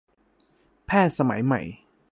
[0.87, 1.61] แพทย์สมัยใหม่